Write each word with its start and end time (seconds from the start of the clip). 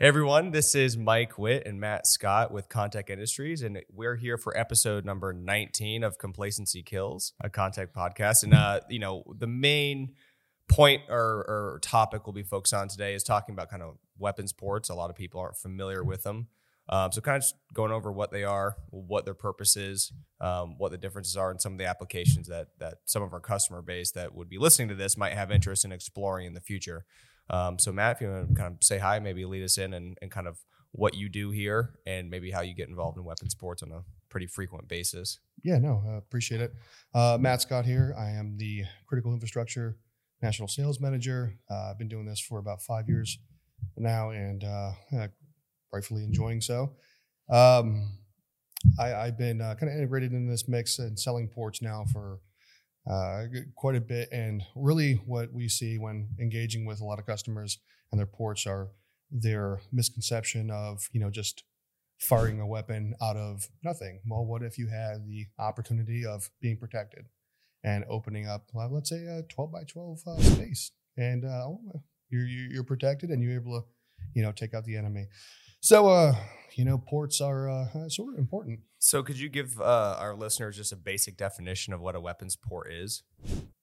Hey 0.00 0.06
everyone, 0.06 0.52
this 0.52 0.76
is 0.76 0.96
Mike 0.96 1.38
Witt 1.38 1.66
and 1.66 1.80
Matt 1.80 2.06
Scott 2.06 2.52
with 2.52 2.68
Contact 2.68 3.10
Industries, 3.10 3.62
and 3.62 3.82
we're 3.92 4.14
here 4.14 4.38
for 4.38 4.56
episode 4.56 5.04
number 5.04 5.32
19 5.32 6.04
of 6.04 6.18
Complacency 6.18 6.84
Kills, 6.84 7.32
a 7.40 7.50
Contact 7.50 7.92
podcast. 7.92 8.44
And 8.44 8.54
uh, 8.54 8.78
you 8.88 9.00
know, 9.00 9.24
the 9.36 9.48
main 9.48 10.14
point 10.68 11.02
or, 11.08 11.18
or 11.18 11.80
topic 11.82 12.28
we'll 12.28 12.32
be 12.32 12.44
focused 12.44 12.74
on 12.74 12.86
today 12.86 13.12
is 13.12 13.24
talking 13.24 13.56
about 13.56 13.70
kind 13.70 13.82
of 13.82 13.96
weapons 14.16 14.52
ports. 14.52 14.88
A 14.88 14.94
lot 14.94 15.10
of 15.10 15.16
people 15.16 15.40
aren't 15.40 15.56
familiar 15.56 16.04
with 16.04 16.22
them. 16.22 16.46
Um, 16.88 17.10
so 17.10 17.20
kind 17.20 17.42
of 17.42 17.74
going 17.74 17.90
over 17.90 18.12
what 18.12 18.30
they 18.30 18.44
are, 18.44 18.76
what 18.90 19.24
their 19.24 19.34
purpose 19.34 19.76
is, 19.76 20.12
um, 20.40 20.78
what 20.78 20.92
the 20.92 20.96
differences 20.96 21.36
are, 21.36 21.50
and 21.50 21.60
some 21.60 21.72
of 21.72 21.78
the 21.78 21.86
applications 21.86 22.46
that 22.46 22.68
that 22.78 22.98
some 23.04 23.24
of 23.24 23.32
our 23.32 23.40
customer 23.40 23.82
base 23.82 24.12
that 24.12 24.32
would 24.32 24.48
be 24.48 24.58
listening 24.58 24.86
to 24.90 24.94
this 24.94 25.16
might 25.16 25.32
have 25.32 25.50
interest 25.50 25.84
in 25.84 25.90
exploring 25.90 26.46
in 26.46 26.54
the 26.54 26.60
future. 26.60 27.04
Um, 27.50 27.78
so 27.78 27.92
Matt, 27.92 28.16
if 28.16 28.22
you 28.22 28.28
want 28.28 28.48
to 28.48 28.54
kind 28.54 28.74
of 28.74 28.84
say 28.84 28.98
hi, 28.98 29.18
maybe 29.18 29.44
lead 29.44 29.64
us 29.64 29.78
in 29.78 29.94
and, 29.94 30.18
and 30.20 30.30
kind 30.30 30.46
of 30.46 30.58
what 30.92 31.14
you 31.14 31.28
do 31.28 31.50
here 31.50 31.94
and 32.06 32.30
maybe 32.30 32.50
how 32.50 32.60
you 32.60 32.74
get 32.74 32.88
involved 32.88 33.18
in 33.18 33.24
weapons 33.24 33.54
ports 33.54 33.82
on 33.82 33.92
a 33.92 34.02
pretty 34.28 34.46
frequent 34.46 34.88
basis. 34.88 35.38
Yeah, 35.62 35.78
no, 35.78 36.02
uh, 36.06 36.16
appreciate 36.16 36.60
it. 36.60 36.74
Uh, 37.14 37.38
Matt 37.40 37.62
Scott 37.62 37.84
here. 37.84 38.14
I 38.18 38.30
am 38.30 38.56
the 38.58 38.84
critical 39.06 39.32
infrastructure 39.32 39.96
national 40.42 40.68
sales 40.68 41.00
manager. 41.00 41.54
Uh, 41.70 41.90
I've 41.90 41.98
been 41.98 42.08
doing 42.08 42.26
this 42.26 42.40
for 42.40 42.58
about 42.58 42.82
five 42.82 43.08
years 43.08 43.38
now, 43.96 44.30
and 44.30 44.64
uh, 44.64 44.92
rightfully 45.92 46.24
enjoying 46.24 46.60
so. 46.60 46.92
Um, 47.50 48.18
I, 48.98 49.08
have 49.08 49.38
been 49.38 49.60
uh, 49.60 49.74
kind 49.74 49.90
of 49.90 49.96
integrated 49.98 50.32
in 50.32 50.48
this 50.48 50.68
mix 50.68 50.98
and 50.98 51.18
selling 51.18 51.48
ports 51.48 51.82
now 51.82 52.04
for 52.12 52.40
uh, 53.06 53.44
quite 53.76 53.96
a 53.96 54.00
bit. 54.00 54.28
And 54.32 54.62
really, 54.74 55.14
what 55.26 55.52
we 55.52 55.68
see 55.68 55.98
when 55.98 56.28
engaging 56.40 56.86
with 56.86 57.00
a 57.00 57.04
lot 57.04 57.18
of 57.18 57.26
customers 57.26 57.78
and 58.10 58.18
their 58.18 58.26
ports 58.26 58.66
are 58.66 58.88
their 59.30 59.80
misconception 59.92 60.70
of 60.70 61.08
you 61.12 61.20
know 61.20 61.30
just 61.30 61.64
firing 62.18 62.60
a 62.60 62.66
weapon 62.66 63.14
out 63.22 63.36
of 63.36 63.68
nothing. 63.84 64.20
Well, 64.26 64.44
what 64.44 64.62
if 64.62 64.78
you 64.78 64.88
had 64.88 65.26
the 65.26 65.46
opportunity 65.58 66.26
of 66.26 66.50
being 66.60 66.76
protected 66.76 67.26
and 67.84 68.04
opening 68.08 68.46
up, 68.46 68.66
well, 68.72 68.92
let's 68.92 69.08
say 69.08 69.24
a 69.24 69.42
12 69.42 69.72
by 69.72 69.84
12 69.84 70.18
uh, 70.26 70.40
space, 70.40 70.90
and 71.16 71.44
uh, 71.44 71.66
oh, 71.66 72.02
you're 72.28 72.46
you're 72.46 72.84
protected 72.84 73.30
and 73.30 73.42
you're 73.42 73.54
able 73.54 73.80
to 73.80 73.86
you 74.34 74.42
know 74.42 74.52
take 74.52 74.74
out 74.74 74.84
the 74.84 74.96
enemy. 74.96 75.26
So, 75.80 76.08
uh, 76.08 76.34
you 76.74 76.84
know, 76.84 76.98
ports 76.98 77.40
are 77.40 77.68
uh, 77.68 78.08
sort 78.08 78.34
of 78.34 78.38
important. 78.38 78.80
So, 78.98 79.22
could 79.22 79.38
you 79.38 79.48
give 79.48 79.80
uh, 79.80 80.16
our 80.18 80.34
listeners 80.34 80.76
just 80.76 80.92
a 80.92 80.96
basic 80.96 81.36
definition 81.36 81.92
of 81.92 82.00
what 82.00 82.16
a 82.16 82.20
weapons 82.20 82.56
port 82.56 82.92
is? 82.92 83.22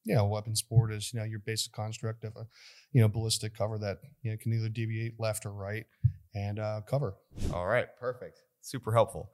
Yeah, 0.03 0.19
a 0.19 0.25
weapons 0.25 0.61
port 0.61 0.91
is 0.91 1.13
you 1.13 1.19
know 1.19 1.25
your 1.25 1.39
basic 1.39 1.71
construct 1.71 2.23
of 2.23 2.35
a 2.35 2.47
you 2.91 3.01
know 3.01 3.07
ballistic 3.07 3.57
cover 3.57 3.77
that 3.79 3.99
you 4.21 4.31
know 4.31 4.38
can 4.38 4.53
either 4.53 4.69
deviate 4.69 5.19
left 5.19 5.45
or 5.45 5.51
right 5.51 5.85
and 6.33 6.59
uh, 6.59 6.81
cover. 6.88 7.16
All 7.53 7.66
right, 7.66 7.88
perfect, 7.99 8.41
super 8.61 8.91
helpful. 8.91 9.31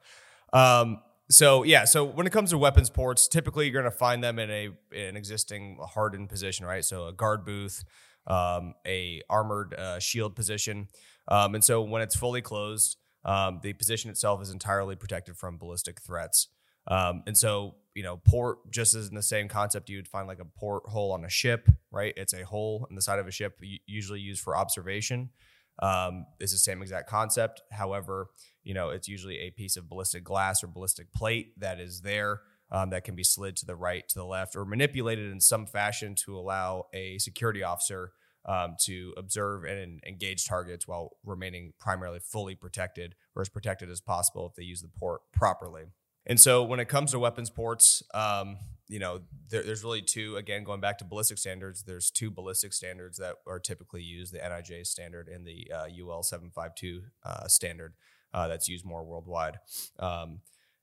Um, 0.52 1.02
so 1.30 1.62
yeah, 1.62 1.84
so 1.84 2.04
when 2.04 2.26
it 2.26 2.30
comes 2.30 2.50
to 2.50 2.58
weapons 2.58 2.90
ports, 2.90 3.26
typically 3.26 3.66
you're 3.66 3.80
going 3.80 3.90
to 3.90 3.96
find 3.96 4.22
them 4.22 4.38
in 4.38 4.50
a 4.50 4.66
in 4.92 5.08
an 5.08 5.16
existing 5.16 5.78
hardened 5.80 6.28
position, 6.28 6.64
right? 6.64 6.84
So 6.84 7.06
a 7.06 7.12
guard 7.12 7.44
booth, 7.44 7.84
um, 8.26 8.74
a 8.86 9.22
armored 9.28 9.74
uh, 9.74 9.98
shield 9.98 10.34
position. 10.36 10.88
Um, 11.28 11.54
and 11.54 11.64
so 11.64 11.82
when 11.82 12.02
it's 12.02 12.16
fully 12.16 12.42
closed, 12.42 12.96
um, 13.24 13.60
the 13.62 13.72
position 13.72 14.10
itself 14.10 14.42
is 14.42 14.50
entirely 14.50 14.96
protected 14.96 15.36
from 15.36 15.58
ballistic 15.58 16.00
threats. 16.00 16.48
Um, 16.88 17.22
and 17.26 17.38
so, 17.38 17.76
you 17.94 18.02
know, 18.02 18.16
port 18.16 18.70
just 18.70 18.94
as 18.94 19.08
in 19.08 19.14
the 19.14 19.22
same 19.22 19.48
concept, 19.48 19.88
you 19.88 19.98
would 19.98 20.08
find 20.08 20.26
like 20.26 20.40
a 20.40 20.44
port 20.44 20.84
hole 20.86 21.12
on 21.12 21.24
a 21.24 21.28
ship, 21.28 21.68
right? 21.90 22.12
It's 22.16 22.32
a 22.32 22.44
hole 22.44 22.86
in 22.90 22.96
the 22.96 23.02
side 23.02 23.18
of 23.18 23.28
a 23.28 23.30
ship, 23.30 23.60
usually 23.86 24.20
used 24.20 24.42
for 24.42 24.56
observation. 24.56 25.30
Um, 25.78 26.26
it's 26.40 26.52
the 26.52 26.58
same 26.58 26.82
exact 26.82 27.08
concept. 27.08 27.62
However, 27.70 28.30
you 28.64 28.74
know, 28.74 28.90
it's 28.90 29.08
usually 29.08 29.38
a 29.38 29.50
piece 29.50 29.76
of 29.76 29.88
ballistic 29.88 30.24
glass 30.24 30.62
or 30.62 30.66
ballistic 30.66 31.12
plate 31.12 31.58
that 31.60 31.80
is 31.80 32.00
there 32.00 32.40
um, 32.70 32.90
that 32.90 33.04
can 33.04 33.14
be 33.14 33.24
slid 33.24 33.56
to 33.56 33.66
the 33.66 33.76
right, 33.76 34.08
to 34.08 34.14
the 34.14 34.24
left, 34.24 34.56
or 34.56 34.64
manipulated 34.64 35.30
in 35.30 35.40
some 35.40 35.66
fashion 35.66 36.14
to 36.24 36.36
allow 36.36 36.86
a 36.92 37.18
security 37.18 37.62
officer 37.62 38.12
um, 38.46 38.76
to 38.80 39.14
observe 39.16 39.64
and 39.64 40.00
engage 40.06 40.46
targets 40.46 40.88
while 40.88 41.16
remaining 41.24 41.72
primarily 41.78 42.18
fully 42.20 42.54
protected 42.54 43.14
or 43.34 43.42
as 43.42 43.48
protected 43.48 43.90
as 43.90 44.00
possible 44.00 44.46
if 44.46 44.54
they 44.54 44.64
use 44.64 44.82
the 44.82 44.88
port 44.88 45.22
properly. 45.32 45.84
And 46.26 46.38
so 46.38 46.62
when 46.62 46.80
it 46.80 46.88
comes 46.88 47.10
to 47.12 47.18
weapons 47.18 47.50
ports, 47.50 48.02
um, 48.14 48.58
you 48.88 48.98
know, 48.98 49.20
there, 49.48 49.62
there's 49.62 49.82
really 49.82 50.02
two, 50.02 50.36
again, 50.36 50.64
going 50.64 50.80
back 50.80 50.98
to 50.98 51.04
ballistic 51.04 51.38
standards, 51.38 51.82
there's 51.82 52.10
two 52.10 52.30
ballistic 52.30 52.72
standards 52.72 53.18
that 53.18 53.36
are 53.46 53.58
typically 53.58 54.02
used, 54.02 54.32
the 54.32 54.38
NIJ 54.38 54.86
standard 54.86 55.28
and 55.28 55.46
the 55.46 55.70
uh, 55.74 55.86
UL 56.00 56.22
752 56.22 57.02
uh, 57.24 57.48
standard 57.48 57.94
uh, 58.34 58.48
that's 58.48 58.68
used 58.68 58.84
more 58.84 59.04
worldwide. 59.04 59.58
Um, 59.98 60.40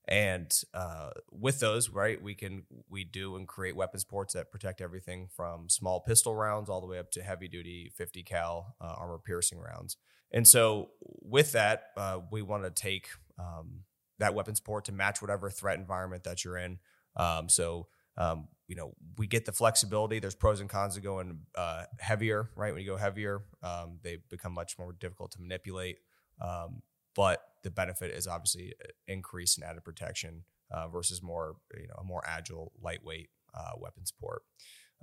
and 0.08 0.62
uh, 0.74 1.10
with 1.30 1.60
those 1.60 1.90
right 1.90 2.22
we 2.22 2.34
can 2.34 2.64
we 2.88 3.04
do 3.04 3.36
and 3.36 3.46
create 3.46 3.76
weapons 3.76 4.04
ports 4.04 4.34
that 4.34 4.50
protect 4.50 4.80
everything 4.80 5.28
from 5.34 5.68
small 5.68 6.00
pistol 6.00 6.34
rounds 6.34 6.68
all 6.68 6.80
the 6.80 6.86
way 6.86 6.98
up 6.98 7.10
to 7.10 7.22
heavy 7.22 7.48
duty 7.48 7.92
50 7.94 8.22
cal 8.22 8.76
uh, 8.80 8.94
armor 8.98 9.18
piercing 9.18 9.58
rounds. 9.58 9.96
And 10.32 10.46
so 10.46 10.90
with 11.00 11.52
that 11.52 11.86
uh, 11.96 12.20
we 12.30 12.42
want 12.42 12.64
to 12.64 12.70
take 12.70 13.08
um, 13.38 13.80
that 14.18 14.34
weapons 14.34 14.60
port 14.60 14.86
to 14.86 14.92
match 14.92 15.20
whatever 15.20 15.50
threat 15.50 15.78
environment 15.78 16.24
that 16.24 16.44
you're 16.44 16.58
in. 16.58 16.78
Um, 17.16 17.48
so 17.48 17.88
um, 18.16 18.48
you 18.68 18.76
know 18.76 18.94
we 19.18 19.26
get 19.26 19.44
the 19.44 19.52
flexibility. 19.52 20.18
There's 20.18 20.34
pros 20.34 20.60
and 20.60 20.68
cons 20.68 20.94
to 20.94 21.00
going 21.00 21.40
uh, 21.54 21.84
heavier 21.98 22.50
right? 22.56 22.72
When 22.72 22.82
you 22.82 22.88
go 22.88 22.96
heavier 22.96 23.42
um, 23.62 23.98
they 24.02 24.18
become 24.30 24.52
much 24.52 24.78
more 24.78 24.92
difficult 24.92 25.32
to 25.32 25.40
manipulate. 25.40 25.98
Um, 26.40 26.82
but 27.14 27.42
the 27.62 27.70
benefit 27.70 28.10
is 28.10 28.26
obviously 28.26 28.74
increase 29.06 29.56
in 29.56 29.64
added 29.64 29.84
protection 29.84 30.44
uh, 30.70 30.88
versus 30.88 31.22
more 31.22 31.56
you 31.74 31.88
know 31.88 31.96
a 31.98 32.04
more 32.04 32.22
agile, 32.26 32.72
lightweight 32.80 33.30
uh, 33.54 33.72
weapons 33.78 34.12
port. 34.18 34.42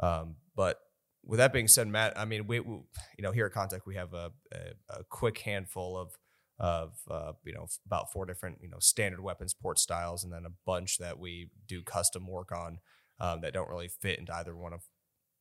Um, 0.01 0.35
but 0.55 0.79
with 1.25 1.39
that 1.39 1.53
being 1.53 1.67
said, 1.67 1.87
Matt, 1.87 2.17
I 2.17 2.25
mean 2.25 2.47
we, 2.47 2.59
we 2.59 2.73
you 3.17 3.23
know 3.23 3.31
here 3.31 3.45
at 3.45 3.53
Contech 3.53 3.81
we 3.85 3.95
have 3.95 4.13
a, 4.13 4.31
a, 4.51 4.99
a 4.99 5.03
quick 5.09 5.39
handful 5.39 5.97
of 5.97 6.17
of 6.59 6.97
uh, 7.11 7.33
you 7.45 7.53
know 7.53 7.67
about 7.85 8.11
four 8.11 8.25
different 8.25 8.59
you 8.61 8.69
know 8.69 8.79
standard 8.79 9.21
weapons 9.21 9.53
port 9.53 9.79
styles, 9.79 10.23
and 10.23 10.31
then 10.33 10.45
a 10.45 10.53
bunch 10.65 10.97
that 10.97 11.19
we 11.19 11.49
do 11.67 11.83
custom 11.83 12.27
work 12.27 12.51
on 12.51 12.79
um, 13.19 13.41
that 13.41 13.53
don't 13.53 13.69
really 13.69 13.89
fit 13.89 14.19
into 14.19 14.33
either 14.35 14.55
one 14.55 14.73
of 14.73 14.81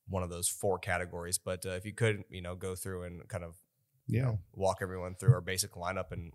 one 0.09 0.23
of 0.23 0.31
those 0.31 0.49
four 0.49 0.79
categories. 0.79 1.39
But 1.39 1.65
uh, 1.65 1.71
if 1.71 1.85
you 1.85 1.93
could, 1.93 2.25
you 2.31 2.43
know, 2.43 2.55
go 2.55 2.75
through 2.75 3.05
and 3.05 3.27
kind 3.29 3.45
of 3.45 3.55
yeah. 4.09 4.23
Know, 4.23 4.39
walk 4.53 4.79
everyone 4.83 5.17
through 5.17 5.35
our 5.35 5.41
basic 5.41 5.73
lineup 5.73 6.13
and 6.13 6.33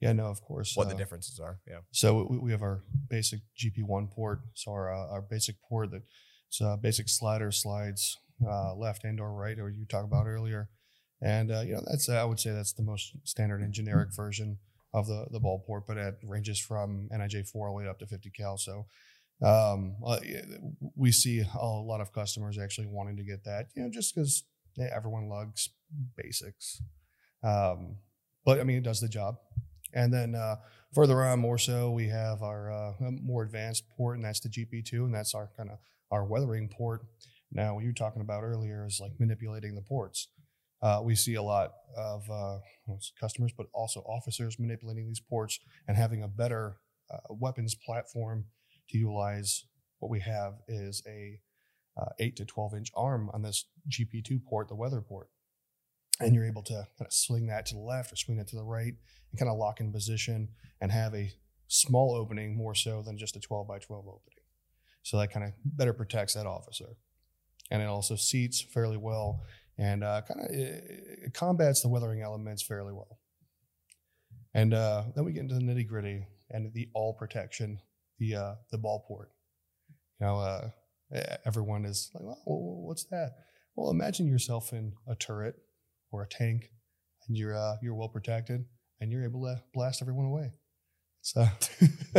yeah, 0.00 0.12
no, 0.12 0.26
of 0.26 0.40
course. 0.42 0.76
What 0.76 0.86
uh, 0.86 0.90
the 0.90 0.96
differences 0.96 1.38
are. 1.38 1.60
Yeah. 1.68 1.80
So 1.92 2.26
we, 2.28 2.38
we 2.38 2.50
have 2.52 2.62
our 2.62 2.82
basic 3.08 3.40
GP1 3.58 4.10
port. 4.10 4.40
So 4.54 4.72
our 4.72 4.92
uh, 4.92 5.08
our 5.08 5.22
basic 5.22 5.56
port 5.62 5.90
that 5.90 6.02
it's 6.48 6.60
a 6.60 6.78
basic 6.80 7.08
slider 7.08 7.52
slides 7.52 8.16
uh, 8.46 8.74
left 8.74 9.04
and 9.04 9.20
or 9.20 9.32
right, 9.32 9.58
or 9.58 9.68
you 9.68 9.84
talked 9.84 10.06
about 10.06 10.26
earlier. 10.26 10.70
And 11.22 11.52
uh, 11.52 11.60
you 11.60 11.74
know 11.74 11.82
that's 11.86 12.08
I 12.08 12.24
would 12.24 12.40
say 12.40 12.50
that's 12.50 12.72
the 12.72 12.82
most 12.82 13.12
standard 13.24 13.60
and 13.60 13.74
generic 13.74 14.08
version 14.14 14.58
of 14.94 15.06
the 15.06 15.26
the 15.30 15.40
ball 15.40 15.62
port, 15.66 15.86
but 15.86 15.98
it 15.98 16.16
ranges 16.22 16.58
from 16.58 17.08
NIJ 17.12 17.48
four 17.48 17.68
all 17.68 17.76
the 17.76 17.84
way 17.84 17.88
up 17.88 17.98
to 17.98 18.06
50 18.06 18.30
cal. 18.30 18.56
So 18.56 18.86
um, 19.42 19.96
uh, 20.04 20.18
we 20.96 21.12
see 21.12 21.42
a 21.58 21.64
lot 21.64 22.00
of 22.00 22.12
customers 22.12 22.58
actually 22.58 22.86
wanting 22.86 23.16
to 23.18 23.22
get 23.22 23.44
that, 23.44 23.66
you 23.74 23.82
know, 23.82 23.90
just 23.90 24.14
because 24.14 24.44
everyone 24.78 25.28
lugs 25.28 25.68
basics. 26.16 26.82
Um, 27.42 27.96
but 28.44 28.60
I 28.60 28.64
mean, 28.64 28.78
it 28.78 28.84
does 28.84 29.00
the 29.00 29.08
job. 29.08 29.36
And 29.92 30.12
then 30.12 30.34
uh, 30.34 30.56
further 30.94 31.22
on, 31.24 31.40
more 31.40 31.58
so, 31.58 31.90
we 31.90 32.08
have 32.08 32.42
our 32.42 32.72
uh, 32.72 32.92
more 33.00 33.42
advanced 33.42 33.84
port, 33.96 34.16
and 34.16 34.24
that's 34.24 34.40
the 34.40 34.48
GP2, 34.48 34.92
and 35.04 35.14
that's 35.14 35.34
our 35.34 35.50
kind 35.56 35.70
of 35.70 35.78
our 36.10 36.24
weathering 36.24 36.68
port. 36.68 37.02
Now, 37.52 37.74
what 37.74 37.82
you 37.82 37.90
were 37.90 37.94
talking 37.94 38.22
about 38.22 38.42
earlier 38.42 38.86
is 38.86 39.00
like 39.00 39.12
manipulating 39.18 39.74
the 39.74 39.82
ports. 39.82 40.28
Uh, 40.82 41.00
we 41.02 41.14
see 41.14 41.34
a 41.34 41.42
lot 41.42 41.72
of 41.96 42.28
uh, 42.30 42.58
customers, 43.20 43.52
but 43.56 43.66
also 43.74 44.00
officers 44.00 44.58
manipulating 44.58 45.06
these 45.06 45.20
ports 45.20 45.58
and 45.86 45.96
having 45.96 46.22
a 46.22 46.28
better 46.28 46.76
uh, 47.12 47.18
weapons 47.28 47.74
platform 47.74 48.44
to 48.88 48.98
utilize. 48.98 49.64
What 49.98 50.10
we 50.10 50.20
have 50.20 50.54
is 50.68 51.02
a 51.06 51.40
uh, 52.00 52.10
8 52.18 52.36
to 52.36 52.44
12 52.44 52.74
inch 52.74 52.92
arm 52.96 53.30
on 53.34 53.42
this 53.42 53.66
GP2 53.90 54.42
port, 54.44 54.68
the 54.68 54.74
weather 54.74 55.02
port 55.02 55.28
and 56.20 56.34
you're 56.34 56.46
able 56.46 56.62
to 56.62 56.74
kind 56.74 57.06
of 57.06 57.12
swing 57.12 57.46
that 57.46 57.66
to 57.66 57.74
the 57.74 57.80
left 57.80 58.12
or 58.12 58.16
swing 58.16 58.38
it 58.38 58.48
to 58.48 58.56
the 58.56 58.62
right 58.62 58.94
and 59.30 59.38
kind 59.38 59.50
of 59.50 59.56
lock 59.56 59.80
in 59.80 59.92
position 59.92 60.48
and 60.80 60.92
have 60.92 61.14
a 61.14 61.32
small 61.68 62.14
opening 62.14 62.56
more 62.56 62.74
so 62.74 63.02
than 63.02 63.16
just 63.16 63.36
a 63.36 63.40
12 63.40 63.66
by 63.66 63.78
12 63.78 64.06
opening. 64.06 64.44
So 65.02 65.18
that 65.18 65.32
kind 65.32 65.46
of 65.46 65.52
better 65.64 65.92
protects 65.92 66.34
that 66.34 66.46
officer. 66.46 66.96
And 67.70 67.80
it 67.80 67.86
also 67.86 68.16
seats 68.16 68.60
fairly 68.60 68.96
well 68.96 69.44
and 69.78 70.04
uh, 70.04 70.22
kind 70.22 70.40
of 70.40 71.32
combats 71.32 71.80
the 71.80 71.88
weathering 71.88 72.20
elements 72.20 72.62
fairly 72.62 72.92
well. 72.92 73.18
And 74.52 74.74
uh, 74.74 75.04
then 75.14 75.24
we 75.24 75.32
get 75.32 75.40
into 75.40 75.54
the 75.54 75.60
nitty 75.60 75.86
gritty 75.86 76.26
and 76.50 76.72
the 76.74 76.88
all 76.92 77.14
protection, 77.14 77.80
the 78.18 78.34
uh, 78.34 78.54
the 78.72 78.78
ball 78.78 79.04
port. 79.06 79.30
You 80.18 80.26
know, 80.26 80.38
uh, 80.38 80.68
everyone 81.46 81.84
is 81.84 82.10
like, 82.12 82.24
well, 82.24 82.36
what's 82.44 83.04
that? 83.04 83.36
Well, 83.76 83.90
imagine 83.90 84.26
yourself 84.26 84.72
in 84.72 84.92
a 85.08 85.14
turret 85.14 85.54
or 86.10 86.22
a 86.22 86.28
tank, 86.28 86.70
and 87.26 87.36
you're 87.36 87.56
uh, 87.56 87.76
you're 87.82 87.94
well 87.94 88.08
protected, 88.08 88.64
and 89.00 89.10
you're 89.10 89.24
able 89.24 89.42
to 89.42 89.62
blast 89.72 90.02
everyone 90.02 90.26
away. 90.26 90.52
So 91.22 91.46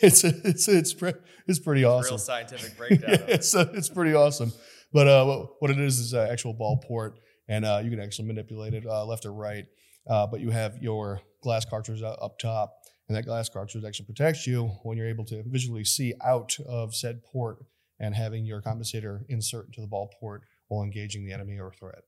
it's 0.00 0.24
it's 0.24 0.68
it's 0.68 0.94
pre- 0.94 1.14
it's 1.46 1.58
pretty 1.58 1.84
awesome. 1.84 2.12
Real 2.12 2.18
scientific 2.18 2.76
breakdown. 2.78 3.10
yeah, 3.10 3.24
it's 3.28 3.54
uh, 3.54 3.70
it's 3.74 3.88
pretty 3.88 4.14
awesome. 4.14 4.52
But 4.92 5.08
uh, 5.08 5.24
what, 5.24 5.48
what 5.60 5.70
it 5.70 5.80
is 5.80 5.98
is 5.98 6.12
an 6.12 6.28
actual 6.28 6.52
ball 6.52 6.82
port, 6.86 7.18
and 7.48 7.64
uh, 7.64 7.80
you 7.82 7.90
can 7.90 8.00
actually 8.00 8.28
manipulate 8.28 8.74
it 8.74 8.84
uh, 8.86 9.04
left 9.04 9.24
or 9.24 9.32
right. 9.32 9.64
Uh, 10.08 10.26
but 10.26 10.40
you 10.40 10.50
have 10.50 10.82
your 10.82 11.20
glass 11.42 11.64
cartridge 11.64 12.02
up 12.02 12.38
top, 12.38 12.74
and 13.08 13.16
that 13.16 13.24
glass 13.24 13.48
cartridge 13.48 13.84
actually 13.84 14.06
protects 14.06 14.46
you 14.46 14.66
when 14.82 14.98
you're 14.98 15.08
able 15.08 15.24
to 15.26 15.42
visually 15.46 15.84
see 15.84 16.12
out 16.24 16.56
of 16.66 16.94
said 16.94 17.22
port 17.22 17.58
and 18.00 18.14
having 18.14 18.44
your 18.44 18.60
compensator 18.60 19.20
insert 19.28 19.66
into 19.66 19.80
the 19.80 19.86
ball 19.86 20.10
port 20.18 20.42
while 20.68 20.82
engaging 20.82 21.24
the 21.24 21.32
enemy 21.32 21.58
or 21.58 21.72
threat. 21.72 22.02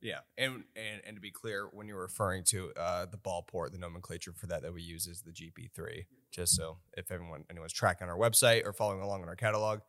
Yeah, 0.00 0.18
and, 0.36 0.64
and 0.76 1.02
and 1.06 1.16
to 1.16 1.20
be 1.20 1.32
clear, 1.32 1.68
when 1.72 1.88
you're 1.88 2.00
referring 2.00 2.44
to 2.44 2.72
uh, 2.76 3.06
the 3.06 3.16
ball 3.16 3.42
port, 3.42 3.72
the 3.72 3.78
nomenclature 3.78 4.32
for 4.32 4.46
that 4.46 4.62
that 4.62 4.72
we 4.72 4.82
use 4.82 5.06
is 5.06 5.22
the 5.22 5.32
GP3. 5.32 6.04
Just 6.30 6.54
so 6.54 6.78
if 6.96 7.10
everyone 7.10 7.44
anyone's 7.50 7.72
tracking 7.72 8.08
our 8.08 8.16
website 8.16 8.64
or 8.64 8.72
following 8.72 9.00
along 9.00 9.22
in 9.22 9.28
our 9.28 9.34
catalog, 9.34 9.80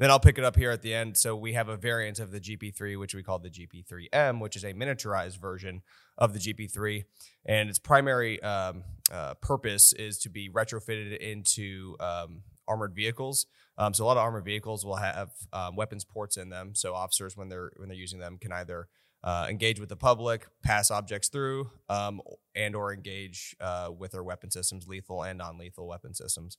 and 0.00 0.04
then 0.04 0.10
I'll 0.10 0.20
pick 0.20 0.38
it 0.38 0.44
up 0.44 0.56
here 0.56 0.70
at 0.70 0.80
the 0.80 0.94
end. 0.94 1.18
So 1.18 1.36
we 1.36 1.52
have 1.52 1.68
a 1.68 1.76
variant 1.76 2.20
of 2.20 2.30
the 2.30 2.40
GP3, 2.40 2.98
which 2.98 3.14
we 3.14 3.22
call 3.22 3.38
the 3.38 3.50
GP3M, 3.50 4.40
which 4.40 4.56
is 4.56 4.64
a 4.64 4.72
miniaturized 4.72 5.38
version 5.38 5.82
of 6.16 6.32
the 6.32 6.38
GP3, 6.38 7.04
and 7.44 7.68
its 7.68 7.78
primary 7.78 8.42
um, 8.42 8.84
uh, 9.12 9.34
purpose 9.34 9.92
is 9.92 10.18
to 10.20 10.30
be 10.30 10.48
retrofitted 10.48 11.18
into 11.18 11.96
um, 12.00 12.42
armored 12.66 12.94
vehicles. 12.94 13.44
Um, 13.76 13.92
so 13.92 14.04
a 14.04 14.06
lot 14.06 14.16
of 14.16 14.22
armored 14.22 14.44
vehicles 14.44 14.86
will 14.86 14.96
have 14.96 15.32
um, 15.52 15.76
weapons 15.76 16.04
ports 16.04 16.38
in 16.38 16.48
them. 16.48 16.74
So 16.74 16.94
officers, 16.94 17.36
when 17.36 17.50
they're 17.50 17.72
when 17.76 17.88
they're 17.88 17.98
using 17.98 18.20
them, 18.20 18.38
can 18.38 18.52
either 18.52 18.88
uh, 19.22 19.46
engage 19.50 19.78
with 19.78 19.88
the 19.88 19.96
public, 19.96 20.46
pass 20.62 20.90
objects 20.90 21.28
through, 21.28 21.70
um, 21.88 22.20
and 22.54 22.74
or 22.74 22.92
engage 22.92 23.54
uh, 23.60 23.90
with 23.96 24.12
their 24.12 24.24
weapon 24.24 24.50
systems, 24.50 24.86
lethal 24.86 25.22
and 25.22 25.38
non-lethal 25.38 25.86
weapon 25.86 26.14
systems. 26.14 26.56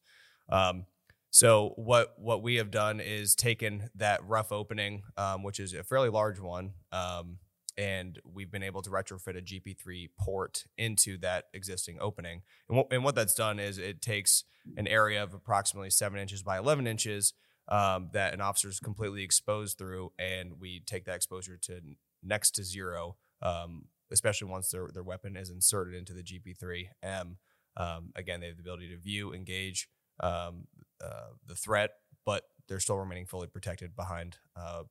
Um, 0.49 0.85
so 1.31 1.73
what 1.77 2.13
what 2.19 2.43
we 2.43 2.55
have 2.55 2.71
done 2.71 2.99
is 2.99 3.35
taken 3.35 3.89
that 3.95 4.23
rough 4.27 4.51
opening, 4.51 5.03
um, 5.17 5.43
which 5.43 5.59
is 5.59 5.73
a 5.73 5.83
fairly 5.83 6.09
large 6.09 6.39
one, 6.39 6.73
um, 6.91 7.37
and 7.77 8.19
we've 8.25 8.51
been 8.51 8.63
able 8.63 8.81
to 8.81 8.89
retrofit 8.89 9.37
a 9.37 9.41
GP3 9.41 10.09
port 10.19 10.65
into 10.77 11.17
that 11.19 11.45
existing 11.53 11.97
opening. 12.01 12.41
And, 12.69 12.77
w- 12.77 12.87
and 12.91 13.03
what 13.03 13.15
that's 13.15 13.33
done 13.33 13.59
is 13.59 13.77
it 13.77 14.01
takes 14.01 14.43
an 14.75 14.87
area 14.87 15.23
of 15.23 15.33
approximately 15.33 15.89
seven 15.89 16.19
inches 16.19 16.43
by 16.43 16.57
11 16.57 16.85
inches 16.85 17.33
um, 17.69 18.09
that 18.11 18.33
an 18.33 18.41
officer 18.41 18.67
is 18.67 18.81
completely 18.81 19.23
exposed 19.23 19.77
through, 19.77 20.11
and 20.19 20.59
we 20.59 20.81
take 20.81 21.05
that 21.05 21.15
exposure 21.15 21.57
to 21.57 21.79
next 22.23 22.51
to 22.51 22.63
zero, 22.63 23.17
um, 23.41 23.85
especially 24.11 24.47
once 24.49 24.69
their, 24.69 24.89
their 24.93 25.03
weapon 25.03 25.35
is 25.35 25.49
inserted 25.49 25.95
into 25.95 26.13
the 26.13 26.23
GP3M. 26.23 27.35
Um, 27.77 28.11
again, 28.15 28.41
they 28.41 28.47
have 28.47 28.57
the 28.57 28.61
ability 28.61 28.89
to 28.89 28.97
view, 28.97 29.33
engage 29.33 29.87
um, 30.19 30.67
uh, 31.03 31.29
the 31.47 31.55
threat, 31.55 31.91
but 32.25 32.43
they're 32.67 32.79
still 32.79 32.97
remaining 32.97 33.25
fully 33.25 33.47
protected 33.47 33.95
behind, 33.95 34.37
uh, 34.55 34.83